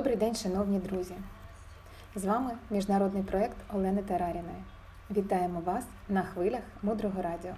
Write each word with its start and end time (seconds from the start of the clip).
Добрий 0.00 0.16
день, 0.16 0.34
шановні 0.34 0.78
друзі! 0.78 1.14
З 2.14 2.24
вами 2.24 2.50
міжнародний 2.70 3.22
проєкт 3.22 3.56
Олени 3.74 4.02
Тараріної. 4.02 4.64
Вітаємо 5.10 5.60
вас 5.60 5.84
на 6.08 6.22
хвилях 6.22 6.62
мудрого 6.82 7.22
радіо. 7.22 7.52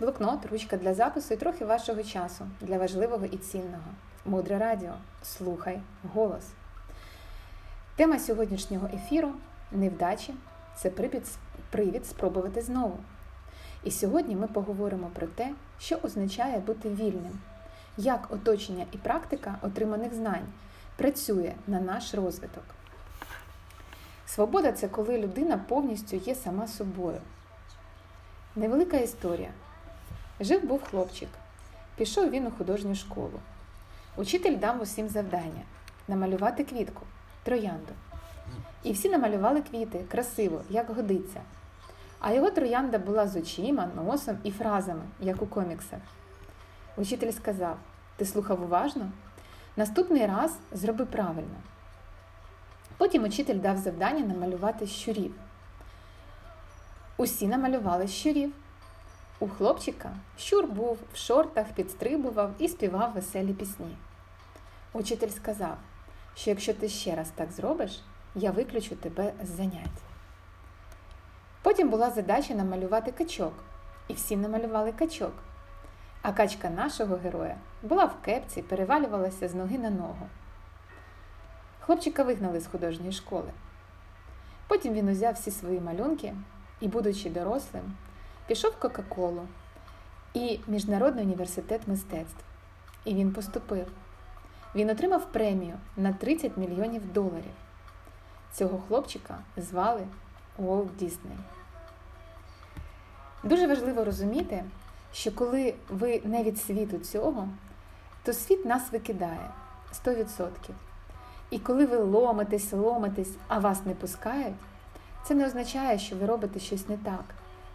Блокнот, 0.00 0.46
ручка 0.46 0.76
для 0.76 0.94
запису 0.94 1.34
і 1.34 1.36
трохи 1.36 1.64
вашого 1.64 2.02
часу 2.02 2.46
для 2.60 2.78
важливого 2.78 3.26
і 3.26 3.36
цінного. 3.36 3.84
Мудре 4.26 4.58
радіо. 4.58 4.92
Слухай 5.22 5.80
голос. 6.14 6.48
Тема 7.96 8.18
сьогоднішнього 8.18 8.88
ефіру 8.94 9.32
невдачі 9.72 10.34
це 10.76 10.90
привід 11.70 12.06
спробувати 12.06 12.62
знову. 12.62 12.98
І 13.84 13.90
сьогодні 13.90 14.36
ми 14.36 14.46
поговоримо 14.46 15.10
про 15.14 15.26
те, 15.26 15.50
що 15.78 15.98
означає 16.02 16.58
бути 16.58 16.88
вільним, 16.88 17.40
як 17.96 18.28
оточення 18.30 18.86
і 18.92 18.96
практика 18.96 19.58
отриманих 19.62 20.14
знань 20.14 20.46
працює 20.96 21.52
на 21.66 21.80
наш 21.80 22.14
розвиток. 22.14 22.64
Свобода 24.26 24.72
це 24.72 24.88
коли 24.88 25.18
людина 25.18 25.58
повністю 25.58 26.16
є 26.16 26.34
сама 26.34 26.66
собою. 26.66 27.20
Невелика 28.56 28.96
історія. 28.96 29.50
Жив 30.40 30.64
був 30.64 30.82
хлопчик. 30.82 31.28
Пішов 31.96 32.30
він 32.30 32.46
у 32.46 32.50
художню 32.50 32.94
школу. 32.94 33.40
Учитель 34.16 34.58
дав 34.58 34.82
усім 34.82 35.08
завдання 35.08 35.62
намалювати 36.08 36.64
квітку, 36.64 37.02
троянду. 37.42 37.92
І 38.82 38.92
всі 38.92 39.08
намалювали 39.08 39.62
квіти 39.62 40.04
красиво, 40.10 40.62
як 40.70 40.90
годиться. 40.90 41.40
А 42.20 42.32
його 42.32 42.50
троянда 42.50 42.98
була 42.98 43.28
з 43.28 43.36
очима, 43.36 43.88
носом 43.96 44.38
і 44.42 44.50
фразами, 44.50 45.02
як 45.20 45.42
у 45.42 45.46
коміксах. 45.46 46.00
Учитель 46.96 47.32
сказав: 47.32 47.76
Ти 48.16 48.24
слухав 48.24 48.62
уважно? 48.62 49.10
Наступний 49.76 50.26
раз 50.26 50.58
зроби 50.72 51.06
правильно. 51.06 51.56
Потім 52.96 53.24
учитель 53.24 53.58
дав 53.58 53.76
завдання 53.76 54.26
намалювати 54.26 54.86
щурів. 54.86 55.34
Усі 57.16 57.46
намалювали 57.48 58.08
щурів. 58.08 58.52
У 59.38 59.48
хлопчика 59.48 60.10
щур 60.38 60.66
був 60.66 60.98
в 61.12 61.16
шортах, 61.16 61.66
підстрибував 61.74 62.50
і 62.58 62.68
співав 62.68 63.12
веселі 63.12 63.52
пісні. 63.52 63.96
Учитель 64.92 65.28
сказав, 65.28 65.76
що 66.36 66.50
якщо 66.50 66.74
ти 66.74 66.88
ще 66.88 67.14
раз 67.14 67.30
так 67.34 67.52
зробиш, 67.52 68.02
я 68.34 68.50
виключу 68.50 68.96
тебе 68.96 69.32
з 69.42 69.48
занять. 69.48 70.02
Потім 71.62 71.90
була 71.90 72.10
задача 72.10 72.54
намалювати 72.54 73.12
качок, 73.12 73.52
і 74.08 74.14
всі 74.14 74.36
намалювали 74.36 74.92
качок. 74.92 75.32
А 76.24 76.32
качка 76.32 76.70
нашого 76.70 77.16
героя 77.16 77.56
була 77.82 78.04
в 78.04 78.22
кепці, 78.22 78.62
перевалювалася 78.62 79.48
з 79.48 79.54
ноги 79.54 79.78
на 79.78 79.90
ногу. 79.90 80.28
Хлопчика 81.80 82.22
вигнали 82.22 82.60
з 82.60 82.66
художньої 82.66 83.12
школи. 83.12 83.50
Потім 84.68 84.92
він 84.92 85.08
узяв 85.08 85.34
всі 85.34 85.50
свої 85.50 85.80
малюнки 85.80 86.34
і, 86.80 86.88
будучи 86.88 87.30
дорослим, 87.30 87.94
пішов 88.46 88.70
в 88.70 88.78
Кока-Колу 88.78 89.48
і 90.34 90.60
Міжнародний 90.66 91.24
університет 91.24 91.88
мистецтв. 91.88 92.44
І 93.04 93.14
він 93.14 93.32
поступив. 93.32 93.86
Він 94.74 94.90
отримав 94.90 95.32
премію 95.32 95.74
на 95.96 96.12
30 96.12 96.56
мільйонів 96.56 97.12
доларів. 97.12 97.54
Цього 98.52 98.78
хлопчика 98.88 99.38
звали 99.56 100.06
Уолт 100.58 100.96
Дісней. 100.96 101.38
Дуже 103.42 103.66
важливо 103.66 104.04
розуміти, 104.04 104.64
що 105.14 105.32
коли 105.32 105.74
ви 105.88 106.20
не 106.24 106.42
від 106.42 106.58
світу 106.58 106.98
цього, 106.98 107.48
то 108.22 108.32
світ 108.32 108.64
нас 108.64 108.92
викидає 108.92 109.50
100%. 110.06 110.48
І 111.50 111.58
коли 111.58 111.86
ви 111.86 111.96
ломитесь, 111.96 112.72
ломитесь, 112.72 113.32
а 113.48 113.58
вас 113.58 113.86
не 113.86 113.94
пускають, 113.94 114.54
це 115.24 115.34
не 115.34 115.46
означає, 115.46 115.98
що 115.98 116.16
ви 116.16 116.26
робите 116.26 116.60
щось 116.60 116.88
не 116.88 116.96
так. 116.96 117.24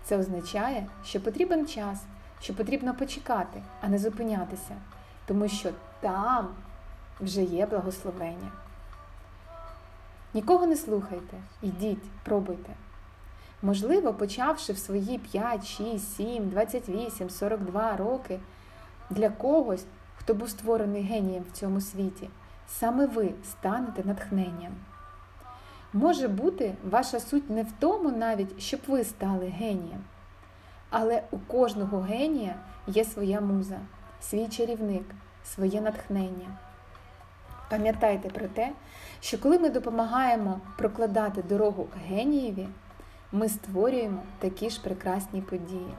Це 0.04 0.18
означає, 0.18 0.88
що 1.06 1.22
потрібен 1.22 1.68
час, 1.68 2.04
що 2.42 2.54
потрібно 2.54 2.94
почекати, 2.94 3.62
а 3.82 3.88
не 3.88 4.00
зупинятися, 4.00 4.76
тому 5.26 5.48
що 5.48 5.70
там 6.00 6.48
вже 7.20 7.44
є 7.44 7.66
благословення. 7.66 8.52
Нікого 10.34 10.68
не 10.68 10.76
слухайте, 10.76 11.38
йдіть, 11.62 12.12
пробуйте. 12.24 12.74
Можливо, 13.62 14.14
почавши 14.14 14.74
в 14.74 14.78
свої 14.78 15.18
5, 15.18 15.68
6, 15.68 16.16
7, 16.16 16.50
28, 16.50 17.30
42 17.30 17.98
роки 17.98 18.40
для 19.10 19.30
когось, 19.30 19.86
хто 20.18 20.34
був 20.34 20.50
створений 20.50 21.04
генієм 21.04 21.44
в 21.44 21.58
цьому 21.58 21.82
світі, 21.82 22.30
саме 22.68 23.06
ви 23.06 23.32
станете 23.44 24.04
натхненням. 24.06 24.72
Може 25.94 26.28
бути, 26.28 26.76
ваша 26.90 27.20
суть 27.20 27.50
не 27.50 27.64
в 27.64 27.72
тому 27.80 28.12
навіть, 28.12 28.62
щоб 28.62 28.80
ви 28.88 29.04
стали 29.04 29.46
генієм. 29.46 30.04
Але 30.90 31.24
у 31.32 31.38
кожного 31.38 32.00
генія 32.00 32.56
є 32.88 33.06
своя 33.06 33.42
муза, 33.42 33.80
свій 34.22 34.48
чарівник, 34.48 35.06
своє 35.46 35.82
натхнення. 35.82 36.48
Пам'ятайте 37.70 38.30
про 38.30 38.48
те, 38.48 38.72
що 39.22 39.38
коли 39.38 39.60
ми 39.60 39.70
допомагаємо 39.70 40.60
прокладати 40.78 41.42
дорогу 41.42 41.88
генієві, 42.08 42.68
ми 43.32 43.50
створюємо 43.50 44.24
такі 44.40 44.70
ж 44.70 44.82
прекрасні 44.82 45.42
події. 45.42 45.94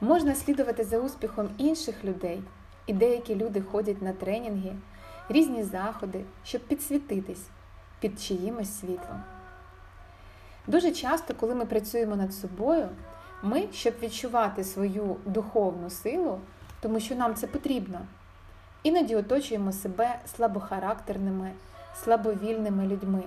Можна 0.00 0.34
слідувати 0.34 0.84
за 0.84 0.98
успіхом 0.98 1.48
інших 1.58 2.04
людей, 2.04 2.42
і 2.86 2.92
деякі 2.92 3.34
люди 3.34 3.62
ходять 3.62 4.02
на 4.02 4.12
тренінги, 4.12 4.72
різні 5.28 5.62
заходи, 5.62 6.24
щоб 6.44 6.60
підсвітитись 6.60 7.46
під 8.00 8.20
чиїмось 8.20 8.78
світлом. 8.80 9.22
Дуже 10.66 10.90
часто, 10.90 11.34
коли 11.34 11.54
ми 11.54 11.66
працюємо 11.66 12.16
над 12.16 12.34
собою, 12.34 12.88
ми, 13.42 13.68
щоб 13.72 13.94
відчувати 14.02 14.64
свою 14.64 15.16
духовну 15.24 15.90
силу, 15.90 16.40
тому 16.80 17.00
що 17.00 17.14
нам 17.14 17.34
це 17.34 17.46
потрібно, 17.46 18.00
іноді 18.82 19.16
оточуємо 19.16 19.72
себе 19.72 20.18
слабохарактерними, 20.36 21.50
слабовільними 21.94 22.86
людьми 22.86 23.22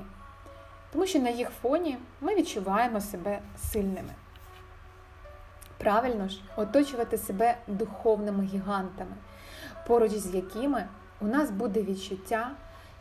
тому 0.92 1.06
що 1.06 1.20
на 1.20 1.30
їх 1.30 1.50
фоні 1.50 1.98
ми 2.22 2.36
відчуваємо 2.36 3.02
себе 3.02 3.40
сильними. 3.72 4.14
Правильно 5.78 6.28
ж, 6.28 6.42
оточувати 6.56 7.18
себе 7.18 7.58
духовними 7.68 8.44
гігантами, 8.44 9.16
поруч 9.88 10.12
з 10.12 10.36
якими 10.36 10.88
у 11.22 11.28
нас 11.28 11.52
буде 11.52 11.82
відчуття, 11.82 12.52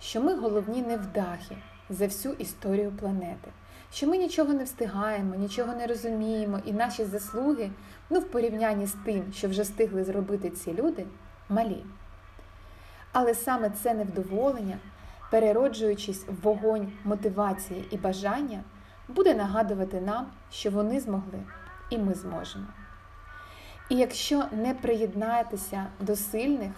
що 0.01 0.21
ми 0.21 0.35
головні 0.35 0.83
невдахи 0.83 1.57
за 1.91 2.07
всю 2.07 2.35
історію 2.35 2.93
планети, 3.01 3.51
що 3.93 4.07
ми 4.07 4.19
нічого 4.19 4.53
не 4.53 4.65
встигаємо, 4.65 5.35
нічого 5.35 5.75
не 5.75 5.87
розуміємо, 5.87 6.61
і 6.65 6.73
наші 6.73 7.05
заслуги, 7.05 7.71
ну 8.11 8.21
в 8.21 8.25
порівнянні 8.25 8.87
з 8.87 8.95
тим, 9.05 9.33
що 9.33 9.49
вже 9.49 9.63
встигли 9.63 10.05
зробити 10.05 10.51
ці 10.51 10.75
люди, 10.75 11.07
малі. 11.49 11.85
Але 13.13 13.35
саме 13.35 13.71
це 13.71 13.95
невдоволення 13.95 14.79
перероджуючись 15.31 16.25
в 16.29 16.43
вогонь 16.43 16.93
мотивації 17.05 17.89
і 17.91 17.97
бажання, 17.97 18.61
буде 19.09 19.35
нагадувати 19.35 20.01
нам, 20.01 20.27
що 20.51 20.71
вони 20.71 21.01
змогли 21.01 21.39
і 21.91 21.99
ми 21.99 22.15
зможемо. 22.15 22.67
І 23.89 23.97
якщо 23.97 24.45
не 24.53 24.75
приєднаєтеся 24.75 25.87
до 26.01 26.17
сильних, 26.17 26.73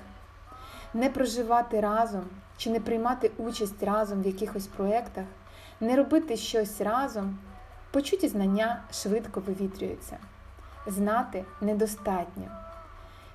не 0.95 1.11
проживати 1.11 1.81
разом 1.81 2.25
чи 2.57 2.71
не 2.71 2.81
приймати 2.81 3.31
участь 3.39 3.83
разом 3.83 4.23
в 4.23 4.27
якихось 4.27 4.67
проєктах, 4.67 5.25
не 5.81 5.97
робити 5.97 6.37
щось 6.37 6.81
разом, 6.81 7.39
почуті 7.91 8.29
знання 8.29 8.83
швидко 8.93 9.41
вивітрюються. 9.41 10.19
Знати 10.87 11.45
недостатньо. 11.61 12.45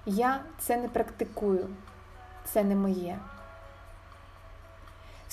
Я 0.06 0.42
це 0.60 0.78
не 0.78 0.88
практикую, 0.88 1.70
це 2.46 2.64
не 2.64 2.76
моє. 2.76 3.20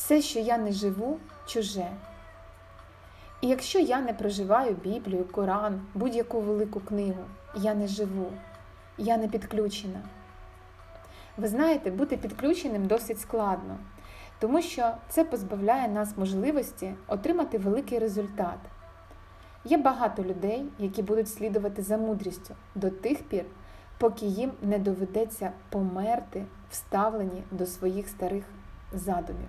Все, 0.01 0.23
що 0.23 0.39
я 0.39 0.59
не 0.59 0.73
живу, 0.73 1.19
чуже. 1.47 1.87
І 3.41 3.49
якщо 3.49 3.79
я 3.79 4.01
не 4.01 4.13
проживаю 4.13 4.75
Біблію, 4.75 5.25
Коран, 5.25 5.81
будь-яку 5.95 6.41
велику 6.41 6.81
книгу, 6.81 7.25
я 7.55 7.75
не 7.75 7.89
живу, 7.89 8.33
я 8.99 9.17
не 9.17 9.29
підключена. 9.29 10.01
Ви 11.37 11.49
знаєте, 11.49 11.91
бути 11.91 12.17
підключеним 12.17 12.87
досить 12.87 13.21
складно, 13.21 13.79
тому 14.39 14.63
що 14.63 14.91
це 15.09 15.25
позбавляє 15.25 15.89
нас 15.89 16.17
можливості 16.17 16.95
отримати 17.07 17.59
великий 17.59 17.99
результат. 17.99 18.59
Є 19.65 19.79
багато 19.79 20.25
людей, 20.25 20.67
які 20.79 21.03
будуть 21.03 21.29
слідувати 21.29 21.83
за 21.83 21.97
мудрістю 21.97 22.55
до 22.75 22.91
тих 22.91 23.23
пір, 23.23 23.45
поки 23.99 24.27
їм 24.27 24.53
не 24.63 24.79
доведеться 24.79 25.53
померти, 25.71 26.45
вставлені 26.71 27.43
до 27.51 27.67
своїх 27.67 28.09
старих 28.09 28.45
задумів. 28.93 29.49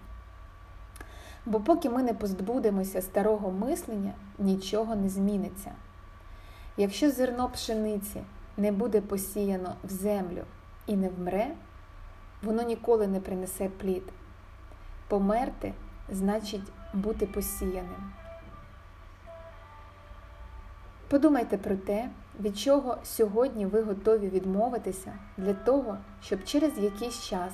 Бо 1.46 1.60
поки 1.60 1.90
ми 1.90 2.04
не 2.04 2.14
позбудемося 2.14 3.02
старого 3.02 3.52
мислення, 3.52 4.14
нічого 4.40 4.96
не 4.96 5.10
зміниться. 5.10 5.72
Якщо 6.78 7.12
зерно 7.12 7.50
пшениці 7.50 8.22
не 8.58 8.72
буде 8.72 9.02
посіяно 9.02 9.76
в 9.84 9.90
землю 9.90 10.44
і 10.88 10.96
не 10.96 11.10
вмре, 11.10 11.48
воно 12.44 12.62
ніколи 12.62 13.08
не 13.08 13.20
принесе 13.20 13.70
плід. 13.70 14.04
Померти 15.08 15.74
значить 16.10 16.72
бути 16.94 17.26
посіяним. 17.26 18.12
Подумайте 21.08 21.58
про 21.58 21.76
те, 21.76 22.10
від 22.40 22.58
чого 22.58 22.98
сьогодні 23.04 23.66
ви 23.66 23.82
готові 23.82 24.30
відмовитися 24.30 25.14
для 25.38 25.54
того, 25.54 25.98
щоб 26.24 26.44
через 26.44 26.78
якийсь 26.78 27.24
час 27.24 27.54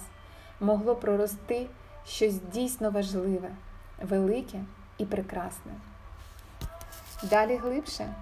могло 0.59 0.95
прорости 0.95 1.67
щось 2.05 2.39
дійсно 2.53 2.91
важливе, 2.91 3.49
велике 4.01 4.59
і 4.97 5.05
прекрасне. 5.05 5.71
Далі 7.23 7.55
глибше. 7.55 8.13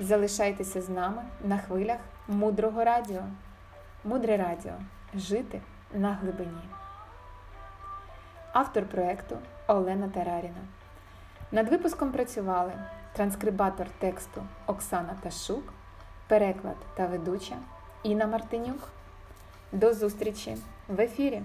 Залишайтеся 0.00 0.82
з 0.82 0.88
нами 0.88 1.22
на 1.44 1.58
хвилях 1.58 1.98
мудрого 2.28 2.84
радіо. 2.84 3.22
Мудре 4.04 4.36
радіо. 4.36 4.72
Жити 5.14 5.60
на 5.94 6.14
глибині. 6.14 6.68
Автор 8.52 8.84
проєкту 8.84 9.38
Олена 9.66 10.08
Тараріна. 10.08 10.60
Над 11.52 11.68
випуском 11.68 12.12
працювали 12.12 12.72
транскрибатор 13.12 13.86
тексту 13.98 14.42
Оксана 14.66 15.16
Ташук, 15.22 15.72
переклад 16.28 16.76
та 16.94 17.06
ведуча 17.06 17.56
Інна 18.02 18.26
Мартинюк. 18.26 18.88
До 19.72 19.94
зустрічі 19.94 20.56
в 20.88 21.00
ефірі! 21.00 21.42